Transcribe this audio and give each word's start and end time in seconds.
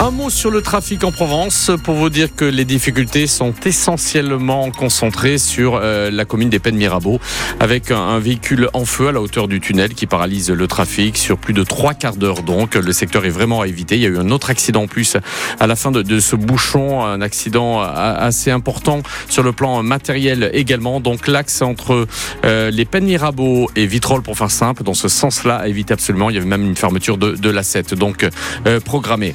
Un 0.00 0.12
mot 0.12 0.30
sur 0.30 0.52
le 0.52 0.62
trafic 0.62 1.02
en 1.02 1.10
Provence 1.10 1.72
pour 1.82 1.96
vous 1.96 2.08
dire 2.08 2.32
que 2.36 2.44
les 2.44 2.64
difficultés 2.64 3.26
sont 3.26 3.52
essentiellement 3.66 4.70
concentrées 4.70 5.38
sur 5.38 5.74
euh, 5.74 6.12
la 6.12 6.24
commune 6.24 6.50
des 6.50 6.60
Pennes 6.60 6.76
Mirabeau 6.76 7.18
avec 7.58 7.90
un, 7.90 8.20
véhicule 8.20 8.68
en 8.74 8.84
feu 8.84 9.08
à 9.08 9.12
la 9.12 9.20
hauteur 9.20 9.48
du 9.48 9.58
tunnel 9.58 9.94
qui 9.94 10.06
paralyse 10.06 10.50
le 10.50 10.66
trafic 10.68 11.18
sur 11.18 11.36
plus 11.36 11.52
de 11.52 11.64
trois 11.64 11.94
quarts 11.94 12.14
d'heure. 12.14 12.44
Donc 12.44 12.76
le 12.76 12.92
secteur 12.92 13.24
est 13.24 13.30
vraiment 13.30 13.62
à 13.62 13.66
éviter. 13.66 13.96
Il 13.96 14.02
y 14.02 14.06
a 14.06 14.08
eu 14.08 14.18
un 14.18 14.30
autre 14.30 14.50
accident 14.50 14.82
en 14.82 14.86
plus 14.86 15.16
à 15.58 15.66
la 15.66 15.74
fin 15.74 15.90
de, 15.90 16.20
ce 16.20 16.36
bouchon, 16.36 17.04
un 17.04 17.20
accident 17.20 17.80
assez 17.80 18.52
important 18.52 19.02
sur 19.28 19.42
le 19.42 19.50
plan 19.50 19.82
matériel 19.82 20.50
également. 20.52 21.00
Donc 21.00 21.26
l'axe 21.26 21.60
entre 21.60 22.06
euh, 22.44 22.70
les 22.70 22.84
Pennes 22.84 23.06
Mirabeau 23.06 23.68
et 23.74 23.86
Vitrolles 23.86 24.22
pour 24.22 24.38
faire 24.38 24.52
simple, 24.52 24.84
dans 24.84 24.94
ce 24.94 25.08
sens-là, 25.08 25.56
à 25.56 25.66
éviter 25.66 25.92
absolument. 25.92 26.30
Il 26.30 26.34
y 26.34 26.38
avait 26.38 26.46
même 26.46 26.64
une 26.64 26.76
fermeture 26.76 27.18
de, 27.18 27.32
de 27.32 27.50
la 27.50 27.64
7 27.64 27.94
donc 27.94 28.24
euh, 28.66 28.78
programmée. 28.78 29.34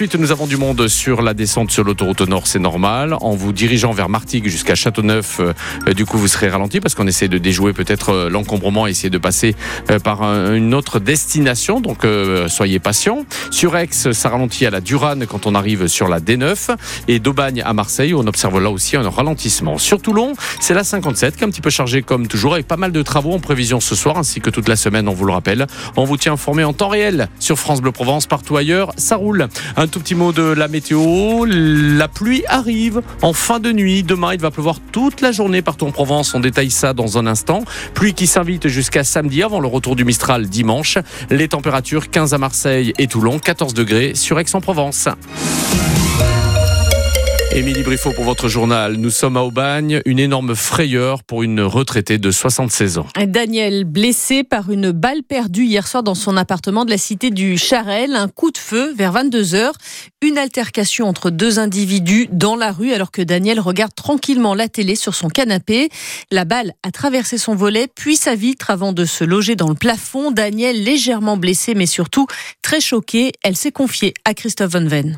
Ensuite, 0.00 0.14
nous 0.14 0.32
avons 0.32 0.46
du 0.46 0.56
monde 0.56 0.88
sur 0.88 1.20
la 1.20 1.34
descente 1.34 1.70
sur 1.70 1.84
l'autoroute 1.84 2.22
nord, 2.22 2.46
c'est 2.46 2.58
normal. 2.58 3.14
En 3.20 3.34
vous 3.34 3.52
dirigeant 3.52 3.92
vers 3.92 4.08
Martigues 4.08 4.48
jusqu'à 4.48 4.74
Châteauneuf, 4.74 5.40
euh, 5.40 5.92
du 5.92 6.06
coup, 6.06 6.16
vous 6.16 6.26
serez 6.26 6.48
ralenti 6.48 6.80
parce 6.80 6.94
qu'on 6.94 7.06
essaie 7.06 7.28
de 7.28 7.36
déjouer 7.36 7.74
peut-être 7.74 8.08
euh, 8.08 8.30
l'encombrement 8.30 8.86
et 8.86 8.92
essayer 8.92 9.10
de 9.10 9.18
passer 9.18 9.54
euh, 9.90 9.98
par 9.98 10.22
un, 10.22 10.54
une 10.54 10.72
autre 10.72 11.00
destination. 11.00 11.82
Donc, 11.82 12.06
euh, 12.06 12.48
soyez 12.48 12.78
patients. 12.78 13.26
Sur 13.50 13.76
Aix, 13.76 13.90
ça 13.90 14.28
ralentit 14.30 14.64
à 14.64 14.70
la 14.70 14.80
Durane 14.80 15.26
quand 15.26 15.46
on 15.46 15.54
arrive 15.54 15.86
sur 15.86 16.08
la 16.08 16.18
D9 16.18 16.76
et 17.06 17.18
d'Aubagne 17.18 17.60
à 17.62 17.74
Marseille, 17.74 18.14
on 18.14 18.26
observe 18.26 18.58
là 18.58 18.70
aussi 18.70 18.96
un 18.96 19.06
ralentissement. 19.06 19.76
Sur 19.76 20.00
Toulon, 20.00 20.32
c'est 20.60 20.72
la 20.72 20.82
57 20.82 21.36
qui 21.36 21.44
est 21.44 21.46
un 21.46 21.50
petit 21.50 21.60
peu 21.60 21.68
chargée 21.68 22.00
comme 22.00 22.26
toujours 22.26 22.54
avec 22.54 22.66
pas 22.66 22.78
mal 22.78 22.92
de 22.92 23.02
travaux 23.02 23.34
en 23.34 23.38
prévision 23.38 23.80
ce 23.80 23.94
soir 23.94 24.16
ainsi 24.16 24.40
que 24.40 24.48
toute 24.48 24.66
la 24.66 24.76
semaine, 24.76 25.08
on 25.08 25.12
vous 25.12 25.26
le 25.26 25.34
rappelle. 25.34 25.66
On 25.98 26.04
vous 26.04 26.16
tient 26.16 26.32
informé 26.32 26.64
en 26.64 26.72
temps 26.72 26.88
réel 26.88 27.28
sur 27.38 27.58
France 27.58 27.82
Bleu 27.82 27.92
Provence, 27.92 28.26
partout 28.26 28.56
ailleurs, 28.56 28.94
ça 28.96 29.16
roule. 29.16 29.46
Tout 29.90 30.00
petit 30.00 30.14
mot 30.14 30.32
de 30.32 30.42
la 30.42 30.68
météo. 30.68 31.44
La 31.46 32.08
pluie 32.08 32.44
arrive 32.46 33.02
en 33.22 33.32
fin 33.32 33.58
de 33.58 33.72
nuit. 33.72 34.02
Demain, 34.02 34.32
il 34.32 34.40
va 34.40 34.50
pleuvoir 34.50 34.78
toute 34.92 35.20
la 35.20 35.32
journée 35.32 35.62
partout 35.62 35.86
en 35.86 35.90
Provence. 35.90 36.32
On 36.34 36.40
détaille 36.40 36.70
ça 36.70 36.94
dans 36.94 37.18
un 37.18 37.26
instant. 37.26 37.64
Pluie 37.92 38.14
qui 38.14 38.26
s'invite 38.26 38.68
jusqu'à 38.68 39.04
samedi 39.04 39.42
avant 39.42 39.60
le 39.60 39.66
retour 39.66 39.96
du 39.96 40.04
Mistral 40.04 40.48
dimanche. 40.48 40.96
Les 41.28 41.48
températures 41.48 42.10
15 42.10 42.34
à 42.34 42.38
Marseille 42.38 42.92
et 42.98 43.08
Toulon, 43.08 43.38
14 43.38 43.74
degrés 43.74 44.12
sur 44.14 44.38
Aix-en-Provence. 44.38 45.08
Émilie 47.52 47.82
Briffaut 47.82 48.12
pour 48.12 48.22
votre 48.22 48.48
journal. 48.48 48.94
Nous 48.94 49.10
sommes 49.10 49.36
à 49.36 49.42
Aubagne, 49.42 50.00
une 50.06 50.20
énorme 50.20 50.54
frayeur 50.54 51.24
pour 51.24 51.42
une 51.42 51.60
retraitée 51.60 52.16
de 52.16 52.30
76 52.30 52.98
ans. 52.98 53.06
Daniel, 53.26 53.82
blessé 53.82 54.44
par 54.44 54.70
une 54.70 54.92
balle 54.92 55.24
perdue 55.24 55.64
hier 55.64 55.88
soir 55.88 56.04
dans 56.04 56.14
son 56.14 56.36
appartement 56.36 56.84
de 56.84 56.90
la 56.90 56.96
cité 56.96 57.30
du 57.30 57.58
Charel, 57.58 58.14
un 58.14 58.28
coup 58.28 58.52
de 58.52 58.58
feu 58.58 58.94
vers 58.94 59.10
22 59.10 59.56
heures, 59.56 59.74
une 60.22 60.38
altercation 60.38 61.08
entre 61.08 61.30
deux 61.30 61.58
individus 61.58 62.28
dans 62.30 62.54
la 62.54 62.70
rue 62.70 62.92
alors 62.92 63.10
que 63.10 63.22
Daniel 63.22 63.58
regarde 63.58 63.96
tranquillement 63.96 64.54
la 64.54 64.68
télé 64.68 64.94
sur 64.94 65.16
son 65.16 65.28
canapé. 65.28 65.88
La 66.30 66.44
balle 66.44 66.72
a 66.84 66.92
traversé 66.92 67.36
son 67.36 67.56
volet 67.56 67.88
puis 67.92 68.14
sa 68.14 68.36
vitre 68.36 68.70
avant 68.70 68.92
de 68.92 69.04
se 69.04 69.24
loger 69.24 69.56
dans 69.56 69.68
le 69.68 69.74
plafond. 69.74 70.30
Daniel 70.30 70.84
légèrement 70.84 71.36
blessé 71.36 71.74
mais 71.74 71.86
surtout 71.86 72.28
très 72.62 72.80
choqué, 72.80 73.32
elle 73.42 73.56
s'est 73.56 73.72
confiée 73.72 74.14
à 74.24 74.34
Christophe 74.34 74.76
Van. 74.76 75.10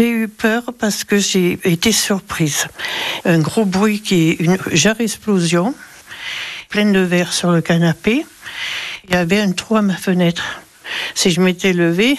J'ai 0.00 0.12
eu 0.12 0.28
peur 0.28 0.62
parce 0.78 1.04
que 1.04 1.18
j'ai 1.18 1.58
été 1.62 1.92
surprise. 1.92 2.68
Un 3.26 3.38
gros 3.38 3.66
bruit 3.66 4.00
qui 4.00 4.30
est 4.30 4.40
une 4.40 4.56
jarre 4.72 4.98
explosion, 5.02 5.74
pleine 6.70 6.94
de 6.94 7.00
verre 7.00 7.34
sur 7.34 7.50
le 7.50 7.60
canapé. 7.60 8.24
Il 9.06 9.14
y 9.14 9.18
avait 9.18 9.40
un 9.40 9.52
trou 9.52 9.76
à 9.76 9.82
ma 9.82 9.92
fenêtre. 9.92 10.62
Si 11.14 11.30
je 11.30 11.42
m'étais 11.42 11.74
levée, 11.74 12.16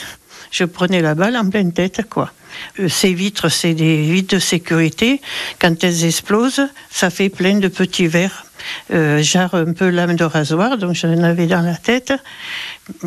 je 0.51 0.63
prenais 0.63 1.01
la 1.01 1.15
balle 1.15 1.35
en 1.35 1.49
pleine 1.49 1.73
tête, 1.73 2.07
quoi. 2.07 2.31
Ces 2.88 3.15
vitres, 3.15 3.49
c'est 3.49 3.73
des 3.73 4.03
vitres 4.03 4.35
de 4.35 4.39
sécurité. 4.39 5.19
Quand 5.57 5.83
elles 5.83 6.05
explosent, 6.05 6.67
ça 6.91 7.09
fait 7.09 7.29
plein 7.29 7.57
de 7.57 7.67
petits 7.67 8.05
verres. 8.05 8.45
Euh, 8.93 9.23
jarre 9.23 9.55
un 9.55 9.73
peu 9.73 9.89
lame 9.89 10.16
de 10.16 10.23
rasoir, 10.23 10.77
donc 10.77 10.94
j'en 10.94 11.23
avais 11.23 11.47
dans 11.47 11.61
la 11.61 11.77
tête. 11.77 12.13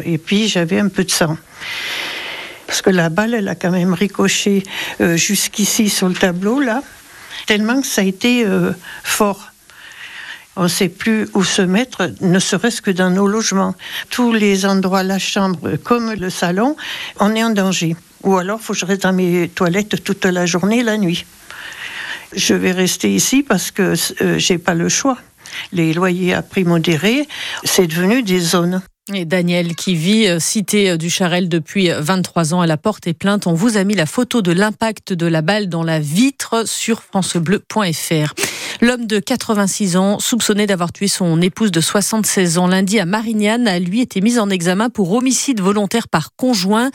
Et 0.04 0.19
puis 0.19 0.49
j'avais 0.49 0.81
un 0.81 0.88
peu 0.88 1.04
de 1.04 1.12
sang 1.12 1.37
parce 2.75 2.83
que 2.83 2.91
la 2.91 3.09
balle, 3.09 3.35
elle 3.35 3.47
a 3.47 3.55
quand 3.55 3.71
même 3.71 3.95
ricoché 3.95 4.65
euh, 5.01 5.17
jusqu'ici 5.17 5.89
sur 5.89 6.09
le 6.09 6.15
tableau, 6.15 6.59
là, 6.59 6.83
tellement 7.47 7.81
que 7.81 7.87
ça 7.87 8.01
a 8.01 8.05
été 8.05 8.45
euh, 8.45 8.73
fort. 9.05 9.53
On 10.57 10.65
ne 10.65 10.69
sait 10.69 10.89
plus 10.89 11.29
où 11.35 11.45
se 11.45 11.62
mettre, 11.62 12.11
ne 12.21 12.39
serait-ce 12.41 12.83
que 12.83 12.91
dans 12.91 13.11
nos 13.11 13.29
logements. 13.29 13.77
Tous 14.11 14.33
les 14.33 14.67
endroits, 14.67 15.05
la 15.05 15.21
chambre 15.21 15.77
comme 15.77 16.15
le 16.15 16.31
salon, 16.31 16.75
on 17.21 17.37
est 17.37 17.45
en 17.45 17.51
danger. 17.51 17.95
Ou 18.25 18.39
alors, 18.39 18.59
il 18.61 18.65
faut 18.65 18.73
que 18.73 18.79
je 18.81 18.87
reste 18.87 19.03
dans 19.03 19.12
mes 19.12 19.49
toilettes 19.51 20.03
toute 20.03 20.25
la 20.25 20.45
journée, 20.45 20.83
la 20.83 20.99
nuit. 20.99 21.25
Je 22.35 22.55
vais 22.55 22.73
rester 22.73 23.15
ici 23.15 23.45
parce 23.45 23.71
que 23.71 23.95
euh, 24.21 24.39
j'ai 24.39 24.59
pas 24.59 24.75
le 24.75 24.89
choix. 24.89 25.19
Les 25.71 25.95
loyers 25.95 26.35
à 26.35 26.43
prix 26.43 26.65
modéré, 26.65 27.29
c'est 27.62 27.87
devenu 27.87 28.25
des 28.25 28.41
zones. 28.41 28.83
Daniel, 29.09 29.76
qui 29.76 29.94
vit 29.94 30.28
euh, 30.28 30.41
cité 30.41 30.91
euh, 30.91 30.97
du 30.97 31.10
Charel 31.10 31.50
depuis 31.50 31.91
23 31.91 32.54
ans 32.54 32.62
à 32.62 32.66
la 32.66 32.78
porte 32.78 33.06
et 33.06 33.12
plainte, 33.12 33.47
on 33.47 33.53
vous 33.53 33.76
a 33.76 33.84
mis 33.84 33.94
la 33.94 34.06
photo 34.06 34.41
de 34.41 34.50
l'impact 34.50 35.12
de 35.12 35.26
la 35.26 35.42
balle 35.42 35.69
dans 35.69 35.82
la 35.82 36.00
vitre 36.00 36.66
sur 36.66 37.03
francebleu.fr. 37.03 38.32
L'homme 38.81 39.06
de 39.06 39.19
86 39.19 39.97
ans, 39.98 40.19
soupçonné 40.20 40.66
d'avoir 40.66 40.91
tué 40.91 41.09
son 41.09 41.43
épouse 41.43 41.70
de 41.70 41.82
76 41.82 42.56
ans 42.56 42.66
lundi 42.66 42.98
à 42.98 43.04
Marignane, 43.04 43.69
a 43.69 43.78
lui 43.78 44.00
été 44.00 44.22
mis 44.22 44.38
en 44.38 44.48
examen 44.48 44.88
pour 44.88 45.12
homicide 45.12 45.60
volontaire 45.60 46.09
par 46.09 46.34
conjoint. 46.34 46.91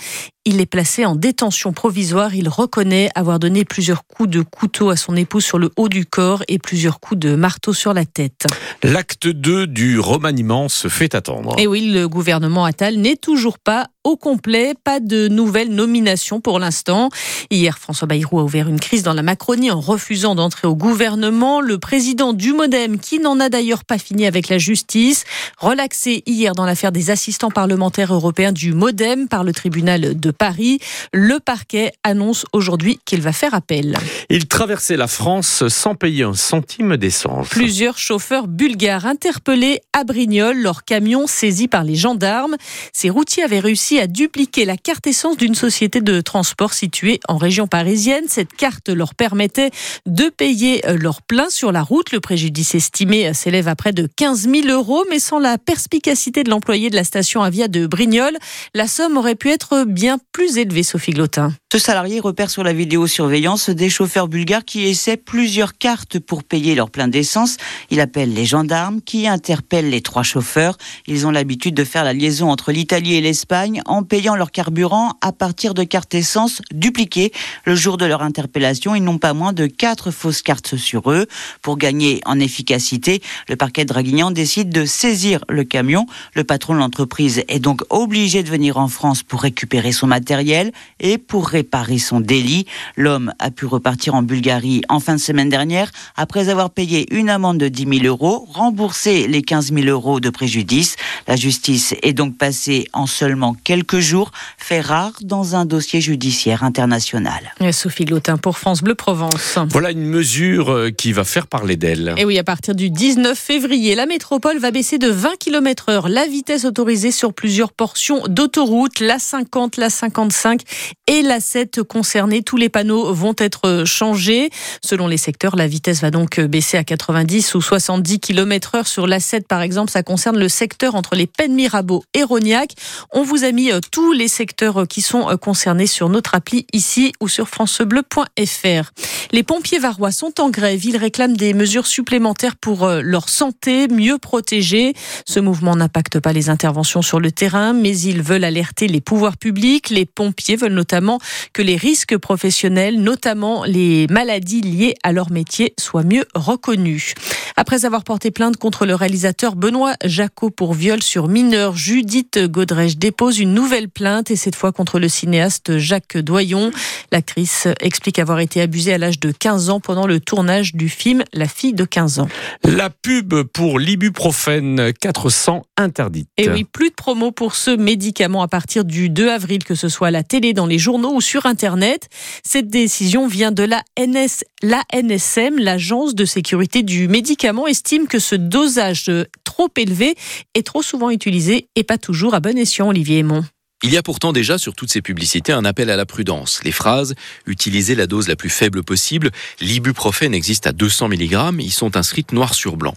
Il 0.52 0.60
est 0.62 0.66
placé 0.66 1.06
en 1.06 1.16
détention 1.16 1.74
provisoire. 1.74 2.34
Il 2.34 2.50
reconnaît 2.50 3.12
avoir 3.14 3.38
donné 3.38 3.66
plusieurs 3.66 4.08
coups 4.08 4.28
de 4.28 4.42
couteau 4.42 4.90
à 4.90 4.96
son 4.96 5.16
épouse 5.16 5.46
sur 5.46 5.60
le 5.60 5.70
haut 5.78 5.90
du 5.90 6.08
corps 6.08 6.42
et 6.48 6.58
plusieurs 6.58 7.00
coups 7.00 7.20
de 7.20 7.36
marteau 7.36 7.72
sur 7.72 7.94
la 7.94 8.04
tête. 8.04 8.48
L'acte 8.82 9.28
2 9.28 9.68
du 9.68 10.00
remaniement 10.00 10.68
se 10.68 10.88
fait 10.88 11.14
attendre. 11.14 11.54
Et 11.60 11.68
oui, 11.68 11.92
le 11.92 12.10
gouvernement 12.10 12.66
Attal 12.66 12.96
n'est 12.96 13.16
toujours 13.16 13.60
pas 13.60 13.90
au 14.04 14.18
complet. 14.18 14.74
Pas 14.84 15.00
de 15.00 15.28
nouvelles 15.28 15.70
nominations 15.70 16.42
pour 16.42 16.58
l'instant. 16.58 17.10
Hier, 17.52 17.78
François 17.78 18.08
Bayrou 18.08 18.40
a 18.40 18.44
ouvert 18.44 18.68
une 18.70 18.80
crise 18.80 19.04
dans 19.04 19.14
la 19.14 19.22
Macronie 19.22 19.70
en 19.70 19.80
refusant 19.80 20.34
d'entrer 20.34 20.68
au 20.68 20.76
gouvernement. 20.76 21.62
Le 21.62 21.78
président 21.78 22.34
du 22.34 22.54
Modem, 22.54 22.98
qui 22.98 23.20
n'en 23.20 23.40
a 23.40 23.50
d'ailleurs 23.50 23.84
pas 23.84 24.00
fini 24.00 24.26
avec 24.26 24.50
la 24.50 24.58
justice, 24.58 25.26
relaxé 25.60 26.24
hier 26.26 26.56
dans 26.56 26.66
l'affaire 26.66 26.92
des 26.92 27.12
assistants 27.12 27.52
parlementaires 27.52 28.14
européens 28.14 28.52
du 28.52 28.74
Modem 28.74 29.28
par 29.28 29.44
le 29.44 29.52
tribunal 29.52 30.20
de 30.20 30.32
Paris. 30.40 30.80
Le 31.14 31.40
parquet 31.40 31.92
annonce 32.04 32.46
aujourd'hui 32.54 33.00
qu'il 33.06 33.22
va 33.22 33.34
faire 33.34 33.54
appel. 33.54 33.98
Il 34.30 34.48
traversait 34.48 34.96
la 34.96 35.08
France 35.08 35.68
sans 35.68 35.96
payer 35.96 36.24
un 36.24 36.34
centime 36.34 36.96
d'essence. 36.98 37.50
Plusieurs 37.50 37.98
chauffeurs 37.98 38.48
bulgares 38.48 39.06
interpellés 39.06 39.82
à 39.94 40.06
Brignoles, 40.06 40.58
leur 40.58 40.86
camion 40.86 41.28
saisi 41.28 41.68
par 41.68 41.84
les 41.84 41.96
gendarmes. 41.96 42.56
Ces 42.94 43.10
routiers 43.10 43.44
avaient 43.44 43.60
réussi 43.60 44.00
à 44.00 44.08
dupliquer 44.08 44.64
la 44.64 44.78
carte 44.78 45.06
essence 45.08 45.36
d'une 45.36 45.56
société 45.56 46.00
de 46.00 46.22
transport 46.22 46.74
située 46.74 47.20
en 47.28 47.36
région 47.36 47.68
parisienne. 47.68 48.24
Cette 48.30 48.54
carte 48.54 48.88
leur 48.88 49.16
permettait 49.16 49.72
de 50.06 50.30
payer 50.30 50.82
leur 50.88 51.22
plein 51.22 51.50
sur 51.50 51.74
la 51.74 51.84
route. 51.84 52.14
Le 52.14 52.22
préjudice 52.22 52.76
estimé 52.76 53.34
s'élève 53.34 53.68
à 53.68 53.76
près 53.76 53.92
de 53.92 54.08
15 54.16 54.48
000 54.50 54.68
euros, 54.70 55.04
mais 55.10 55.20
sans 55.20 55.40
la 55.40 55.58
perspicacité 55.58 56.46
de 56.46 56.50
l'employé 56.50 56.90
de 56.90 56.96
la 56.96 57.04
station 57.04 57.44
Avia 57.44 57.68
de 57.68 57.88
Brignoles, 57.88 58.38
la 58.74 58.88
somme 58.88 59.18
aurait 59.18 59.36
pu 59.36 59.50
être 59.50 59.84
bien 59.84 60.18
plus 60.32 60.58
élevée, 60.58 60.84
Sophie 60.84 61.12
Glotin. 61.12 61.54
Ce 61.72 61.80
salarié 61.80 62.20
repère 62.20 62.50
sur 62.50 62.64
la 62.64 62.74
vidéosurveillance 62.74 63.70
des 63.70 63.90
chauffeurs 63.90 64.28
bulgares 64.28 64.66
qui 64.66 64.86
essaient 64.86 65.18
plusieurs 65.18 65.78
cartes 65.78 66.18
pour 66.18 66.44
payer 66.44 66.76
leur 66.76 66.90
plein 66.90 67.08
d'essence. 67.08 67.58
Il 67.90 68.00
appelle 68.00 68.34
les 68.34 68.46
gendarmes 68.46 69.02
qui 69.02 69.28
interpellent 69.28 69.90
les 69.90 70.02
trois 70.02 70.24
chauffeurs. 70.24 70.78
Ils 71.08 71.28
ont 71.28 71.32
l'habitude 71.32 71.76
de 71.76 71.84
faire 71.84 72.04
la 72.04 72.14
liaison 72.14 72.50
entre 72.50 72.72
l'Italie 72.72 73.16
et 73.16 73.22
l'Espagne 73.22 73.82
en 73.86 74.04
payant 74.04 74.36
leur 74.36 74.52
carburant 74.52 75.14
à 75.22 75.32
partir 75.32 75.74
de 75.74 75.84
cartes 75.84 76.16
essence 76.16 76.62
dupliquées. 76.72 77.32
Le 77.66 77.76
jour 77.76 77.98
de 77.98 78.06
leur 78.06 78.24
interpellation, 78.24 78.96
ils 78.96 79.04
n'ont 79.04 79.20
pas 79.20 79.34
moins 79.34 79.54
de 79.54 79.68
quatre 79.68 80.10
fausses 80.10 80.42
cartes 80.42 80.76
sur 80.76 81.12
eux. 81.12 81.28
Pour 81.62 81.78
gagner 81.78 82.22
en 82.26 82.40
efficacité, 82.40 83.22
le 83.48 83.56
parquet 83.56 83.84
de 83.84 83.90
Draguignan 83.90 84.32
décide 84.32 84.70
de 84.70 84.86
saisir 84.86 85.44
le 85.50 85.64
camion. 85.64 86.08
Le 86.34 86.44
patron 86.44 86.74
de 86.74 86.80
l'entreprise 86.80 87.44
est 87.48 87.60
donc 87.60 87.82
obligé 87.90 88.42
de 88.42 88.50
venir 88.50 88.78
en 88.78 88.88
France 88.88 89.22
pour 89.22 89.42
récupérer 89.42 89.92
son 89.92 90.09
matériel 90.10 90.74
et 91.00 91.18
pour 91.18 91.48
réparer 91.48 91.98
son 91.98 92.20
délit. 92.20 92.66
L'homme 92.98 93.32
a 93.40 93.52
pu 93.52 93.66
repartir 93.66 94.16
en 94.16 94.22
Bulgarie 94.22 94.82
en 94.90 95.00
fin 95.00 95.16
de 95.16 95.20
semaine 95.20 95.48
dernière 95.48 95.90
après 96.18 96.50
avoir 96.50 96.72
payé 96.72 97.08
une 97.16 97.30
amende 97.30 97.60
de 97.60 97.70
10 97.70 98.02
000 98.02 98.06
euros, 98.06 98.46
remboursé 98.52 99.28
les 99.28 99.42
15 99.42 99.72
000 99.74 99.88
euros 99.88 100.20
de 100.20 100.30
préjudice. 100.30 100.98
La 101.28 101.38
justice 101.38 101.96
est 102.04 102.14
donc 102.14 102.38
passée 102.38 102.88
en 102.92 103.08
seulement 103.08 103.56
quelques 103.64 104.00
jours, 104.00 104.32
fait 104.58 104.82
rare 104.82 105.14
dans 105.22 105.56
un 105.56 105.66
dossier 105.66 106.02
judiciaire 106.02 106.64
international. 106.64 107.54
Sophie 107.72 108.06
Glotin 108.06 108.38
pour 108.38 108.58
France 108.58 108.82
Bleu 108.82 108.96
Provence. 108.96 109.58
Voilà 109.70 109.92
une 109.92 110.06
mesure 110.06 110.72
euh, 110.72 110.90
qui 110.90 111.14
va 111.14 111.24
faire 111.24 111.48
parler 111.48 111.78
d'elle. 111.78 112.16
Et 112.18 112.26
oui, 112.26 112.38
à 112.38 112.44
partir 112.44 112.76
du 112.76 112.90
19 112.90 113.38
février, 113.38 113.96
la 113.96 114.06
métropole 114.06 114.58
va 114.58 114.72
baisser 114.72 114.98
de 114.98 115.10
20 115.10 115.38
km 115.40 115.90
heure 115.90 116.10
la 116.10 116.26
vitesse 116.26 116.66
autorisée 116.66 117.12
sur 117.12 117.34
plusieurs 117.34 117.72
portions 117.72 118.24
d'autoroute, 118.28 119.00
la 119.00 119.20
50, 119.20 119.78
la 119.78 119.90
l'A55 120.02 120.62
et 121.08 121.22
l'A7 121.22 121.84
concernés. 121.84 122.44
Tous 122.44 122.58
les 122.58 122.70
panneaux 122.70 123.14
vont 123.14 123.36
être 123.38 123.84
changés. 123.86 124.50
Selon 124.84 125.08
les 125.08 125.18
secteurs, 125.18 125.56
la 125.56 125.68
vitesse 125.68 126.02
va 126.02 126.12
donc 126.12 126.40
baisser 126.40 126.78
à 126.78 126.84
90 126.84 127.56
ou 127.56 127.62
70 127.62 128.20
km 128.20 128.76
heure 128.76 128.88
sur 128.88 129.08
l'A7 129.08 129.44
par 129.48 129.62
exemple. 129.62 129.92
Ça 129.92 130.04
concerne 130.04 130.38
le 130.38 130.50
secteur 130.50 130.96
entre 130.96 131.16
les 131.16 131.28
Pennes 131.28 131.54
Mirabeau 131.54 132.04
et 132.14 132.24
Rognac. 132.24 132.74
On 133.12 133.24
vous 133.24 133.44
a 133.44 133.52
mis 133.52 133.72
euh, 133.72 133.80
tous 133.92 134.12
les 134.12 134.28
secteurs 134.28 134.82
euh, 134.82 134.86
qui 134.86 135.02
sont 135.02 135.30
euh, 135.30 135.38
concernés 135.38 135.88
sur 135.88 136.10
notre 136.10 136.36
appli 136.36 136.66
ici 136.74 137.14
ou 137.20 137.28
sur 137.28 137.48
francebleu.fr. 137.48 138.92
Les 139.32 139.44
pompiers 139.44 139.80
varois 139.80 140.12
sont 140.12 140.40
en 140.40 140.50
grève. 140.50 140.86
Ils 140.86 140.98
réclament 140.98 141.38
des 141.38 141.54
mesures 141.54 141.88
supplémentaires 141.88 142.56
pour 142.56 142.88
leur 142.88 143.30
santé, 143.30 143.88
mieux 143.88 144.18
protégée. 144.18 144.94
Ce 145.26 145.40
mouvement 145.40 145.76
n'impacte 145.76 146.20
pas 146.20 146.34
les 146.34 146.50
interventions 146.50 147.02
sur 147.02 147.20
le 147.20 147.32
terrain, 147.32 147.74
mais 147.74 147.98
ils 147.98 148.22
veulent 148.22 148.44
alerter 148.44 148.88
les 148.88 149.02
pouvoirs 149.02 149.38
publics. 149.38 149.89
Les 149.90 150.06
pompiers 150.06 150.56
veulent 150.56 150.74
notamment 150.74 151.20
que 151.54 151.62
les 151.62 151.76
risques 151.76 152.18
professionnels, 152.18 153.02
notamment 153.02 153.64
les 153.66 154.08
maladies 154.10 154.62
liées 154.62 154.96
à 155.04 155.12
leur 155.12 155.32
métier, 155.32 155.74
soient 155.80 156.04
mieux 156.04 156.26
reconnus. 156.36 157.14
Après 157.56 157.86
avoir 157.86 158.04
porté 158.04 158.32
plainte 158.32 158.58
contre 158.58 158.86
le 158.86 158.96
réalisateur 158.96 159.56
Benoît 159.56 159.96
Jacot 160.04 160.50
pour 160.50 160.74
viol 160.74 161.04
sur 161.04 161.28
mineur, 161.28 161.76
Judith 161.76 162.40
Godrèche 162.46 162.98
dépose 162.98 163.40
une 163.40 163.54
nouvelle 163.54 163.90
plainte 163.90 164.32
et 164.32 164.36
cette 164.36 164.56
fois 164.56 164.72
contre 164.72 165.00
le 165.00 165.10
cinéaste 165.10 165.78
Jacques 165.78 166.18
Doyon. 166.18 166.72
L'actrice 167.12 167.68
explique 167.82 168.20
avoir 168.20 168.40
été 168.40 168.62
abusée 168.62 168.94
à 168.94 168.98
l'âge 168.98 169.20
de 169.20 169.32
15 169.32 169.70
ans 169.70 169.80
pendant 169.80 170.08
le 170.08 170.20
tournage 170.20 170.74
du 170.74 170.90
film 170.90 171.24
La 171.34 171.48
fille 171.48 171.74
de 171.74 171.84
15 171.84 172.20
ans. 172.20 172.30
La 172.64 172.90
pub 172.90 173.44
pour 173.44 173.80
l'ibuprofène 173.80 174.94
400 174.94 175.64
interdite. 175.78 176.28
Et 176.38 176.50
oui, 176.50 176.64
plus 176.64 176.90
de 176.90 176.96
promo 176.96 177.32
pour 177.32 177.56
ce 177.56 177.72
médicament 177.72 178.42
à 178.42 178.48
partir 178.48 178.86
du 178.86 179.10
2 179.10 179.30
avril, 179.30 179.64
que 179.64 179.76
ce 179.80 179.90
soit 179.90 180.10
à 180.10 180.12
la 180.12 180.24
télé, 180.24 180.54
dans 180.54 180.66
les 180.66 180.78
journaux 180.78 181.14
ou 181.14 181.22
sur 181.22 181.46
Internet. 181.46 182.08
Cette 182.44 182.68
décision 182.68 183.28
vient 183.28 183.52
de 183.52 183.64
la 183.64 183.84
NS, 183.98 184.44
l'ANSM, 184.62 185.58
l'agence 185.58 186.16
de 186.16 186.26
sécurité 186.26 186.84
du 186.84 187.08
médicament 187.08 187.68
estime 187.68 188.08
que 188.08 188.20
ce 188.20 188.36
dosage 188.36 189.12
trop 189.44 189.70
élevé 189.78 190.16
est 190.54 190.66
trop 190.66 190.82
souvent 190.82 191.10
utilisé 191.10 191.70
et 191.76 191.84
pas 191.84 191.98
toujours 191.98 192.34
à 192.34 192.40
bon 192.40 192.58
escient, 192.58 192.90
Olivier 192.90 193.20
Aymon. 193.20 193.44
Il 193.82 193.94
y 193.94 193.98
a 193.98 194.04
pourtant 194.04 194.34
déjà 194.34 194.58
sur 194.58 194.76
toutes 194.76 194.92
ces 194.92 195.02
publicités 195.02 195.54
un 195.54 195.64
appel 195.64 195.90
à 195.90 195.96
la 195.96 196.06
prudence. 196.06 196.60
Les 196.66 196.74
phrases 196.74 197.16
utilisez 197.46 197.96
la 197.96 198.08
dose 198.08 198.28
la 198.28 198.36
plus 198.36 198.50
faible 198.50 198.84
possible, 198.84 199.32
l'ibuprofène 199.62 200.34
existe 200.34 200.68
à 200.68 200.74
200 200.74 201.08
mg, 201.08 201.62
y 201.62 201.70
sont 201.70 201.96
inscrites 201.96 202.34
noir 202.34 202.56
sur 202.56 202.76
blanc. 202.76 202.94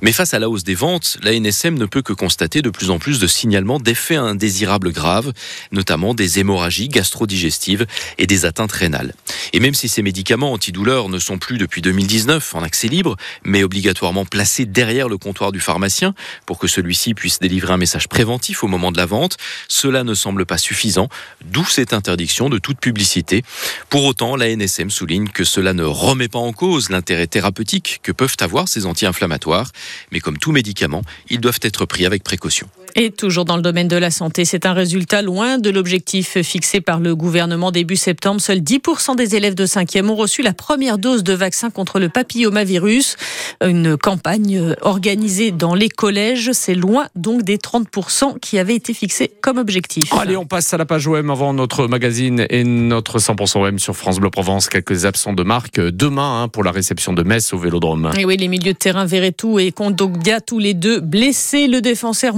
Mais 0.00 0.10
face 0.10 0.32
à 0.32 0.38
la 0.38 0.48
hausse 0.48 0.64
des 0.64 0.74
ventes, 0.74 1.18
la 1.22 1.38
NSM 1.38 1.74
ne 1.74 1.84
peut 1.84 2.00
que 2.00 2.14
constater 2.14 2.62
de 2.62 2.70
plus 2.70 2.88
en 2.88 2.98
plus 2.98 3.20
de 3.20 3.26
signalements 3.26 3.78
d'effets 3.78 4.16
indésirables 4.16 4.90
graves, 4.90 5.34
notamment 5.70 6.14
des 6.14 6.38
hémorragies 6.38 6.88
gastro-digestives 6.88 7.86
et 8.16 8.26
des 8.26 8.46
atteintes 8.46 8.72
rénales. 8.72 9.14
Et 9.52 9.60
même 9.60 9.74
si 9.74 9.86
ces 9.86 10.00
médicaments 10.00 10.54
antidouleurs 10.54 11.10
ne 11.10 11.18
sont 11.18 11.36
plus 11.36 11.58
depuis 11.58 11.82
2019 11.82 12.54
en 12.54 12.62
accès 12.62 12.88
libre, 12.88 13.18
mais 13.44 13.64
obligatoirement 13.64 14.24
placés 14.24 14.64
derrière 14.64 15.10
le 15.10 15.18
comptoir 15.18 15.52
du 15.52 15.60
pharmacien 15.60 16.14
pour 16.46 16.58
que 16.58 16.68
celui-ci 16.68 17.12
puisse 17.12 17.38
délivrer 17.38 17.74
un 17.74 17.76
message 17.76 18.08
préventif 18.08 18.64
au 18.64 18.68
moment 18.68 18.92
de 18.92 18.96
la 18.96 19.04
vente, 19.04 19.36
cela 19.68 20.04
ne 20.04 20.14
semble 20.22 20.46
pas 20.46 20.58
suffisant, 20.58 21.08
d'où 21.44 21.64
cette 21.64 21.92
interdiction 21.92 22.48
de 22.48 22.58
toute 22.58 22.78
publicité. 22.78 23.42
Pour 23.88 24.04
autant, 24.04 24.36
la 24.36 24.54
NSM 24.54 24.90
souligne 24.90 25.28
que 25.28 25.44
cela 25.44 25.72
ne 25.72 25.84
remet 25.84 26.28
pas 26.28 26.38
en 26.38 26.52
cause 26.52 26.90
l'intérêt 26.90 27.26
thérapeutique 27.26 28.00
que 28.02 28.12
peuvent 28.12 28.36
avoir 28.40 28.68
ces 28.68 28.86
anti-inflammatoires, 28.86 29.70
mais 30.10 30.20
comme 30.20 30.38
tout 30.38 30.52
médicament, 30.52 31.02
ils 31.28 31.40
doivent 31.40 31.60
être 31.62 31.86
pris 31.86 32.06
avec 32.06 32.22
précaution. 32.22 32.68
Et 32.94 33.10
toujours 33.10 33.44
dans 33.44 33.56
le 33.56 33.62
domaine 33.62 33.88
de 33.88 33.96
la 33.96 34.10
santé, 34.10 34.44
c'est 34.44 34.66
un 34.66 34.74
résultat 34.74 35.22
loin 35.22 35.58
de 35.58 35.70
l'objectif 35.70 36.40
fixé 36.42 36.80
par 36.80 37.00
le 37.00 37.16
gouvernement 37.16 37.70
début 37.70 37.96
septembre. 37.96 38.40
Seuls 38.40 38.58
10% 38.58 39.16
des 39.16 39.34
élèves 39.34 39.54
de 39.54 39.64
5e 39.64 40.08
ont 40.08 40.16
reçu 40.16 40.42
la 40.42 40.52
première 40.52 40.98
dose 40.98 41.22
de 41.22 41.32
vaccin 41.32 41.70
contre 41.70 41.98
le 41.98 42.08
papillomavirus. 42.08 43.16
Une 43.64 43.96
campagne 43.96 44.74
organisée 44.82 45.52
dans 45.52 45.74
les 45.74 45.88
collèges, 45.88 46.50
c'est 46.52 46.74
loin 46.74 47.06
donc 47.14 47.42
des 47.42 47.56
30% 47.56 48.38
qui 48.40 48.58
avaient 48.58 48.74
été 48.74 48.92
fixés 48.92 49.32
comme 49.40 49.58
objectif. 49.58 50.12
Allez, 50.12 50.36
on 50.36 50.46
passe 50.46 50.74
à 50.74 50.76
la 50.76 50.84
page 50.84 51.06
OM 51.06 51.30
avant 51.30 51.54
notre 51.54 51.86
magazine 51.86 52.46
et 52.50 52.64
notre 52.64 53.18
100% 53.18 53.68
OM 53.68 53.78
sur 53.78 53.96
France 53.96 54.20
Bleu 54.20 54.30
Provence. 54.30 54.68
Quelques 54.68 55.06
absents 55.06 55.32
de 55.32 55.42
marque 55.42 55.80
demain 55.80 56.42
hein, 56.42 56.48
pour 56.48 56.64
la 56.64 56.72
réception 56.72 57.12
de 57.12 57.22
Metz 57.22 57.52
au 57.52 57.58
Vélodrome. 57.58 58.10
Et 58.18 58.24
oui, 58.24 58.36
les 58.36 58.48
milieux 58.48 58.72
de 58.72 58.78
terrain 58.78 59.06
Verretou 59.06 59.58
et 59.58 59.72
Kondogbia, 59.72 60.40
tous 60.40 60.58
les 60.58 60.74
deux 60.74 61.00
blessés. 61.00 61.68
Le 61.68 61.80
défenseur 61.80 62.34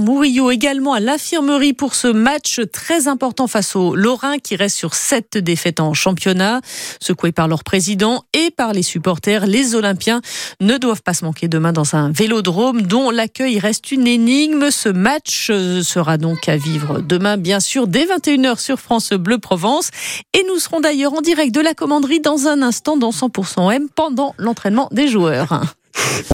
Également 0.51 0.93
à 0.93 0.99
l'infirmerie 0.99 1.73
pour 1.73 1.95
ce 1.95 2.07
match 2.07 2.61
très 2.71 3.07
important 3.07 3.47
face 3.47 3.75
aux 3.75 3.95
Lorrains 3.95 4.37
qui 4.37 4.55
reste 4.55 4.77
sur 4.77 4.93
sept 4.95 5.37
défaites 5.37 5.79
en 5.79 5.93
championnat. 5.93 6.61
Secoués 7.01 7.31
par 7.31 7.47
leur 7.47 7.63
président 7.63 8.23
et 8.33 8.51
par 8.51 8.73
les 8.73 8.83
supporters, 8.83 9.45
les 9.47 9.75
Olympiens 9.75 10.21
ne 10.61 10.77
doivent 10.77 11.01
pas 11.01 11.13
se 11.13 11.25
manquer 11.25 11.47
demain 11.47 11.73
dans 11.73 11.95
un 11.95 12.11
vélodrome 12.11 12.83
dont 12.83 13.09
l'accueil 13.09 13.59
reste 13.59 13.91
une 13.91 14.07
énigme. 14.07 14.71
Ce 14.71 14.89
match 14.89 15.47
euh, 15.49 15.83
sera 15.83 16.17
donc 16.17 16.47
à 16.47 16.57
vivre 16.57 17.01
demain, 17.01 17.37
bien 17.37 17.59
sûr, 17.59 17.87
dès 17.87 18.05
21h 18.05 18.59
sur 18.59 18.79
France 18.79 19.11
Bleu 19.11 19.37
Provence. 19.37 19.89
Et 20.33 20.45
nous 20.47 20.59
serons 20.59 20.79
d'ailleurs 20.79 21.13
en 21.13 21.21
direct 21.21 21.53
de 21.53 21.61
la 21.61 21.73
commanderie 21.73 22.19
dans 22.19 22.47
un 22.47 22.61
instant 22.61 22.97
dans 22.97 23.11
100% 23.11 23.73
M 23.73 23.87
pendant 23.93 24.33
l'entraînement 24.37 24.89
des 24.91 25.07
joueurs. 25.07 25.61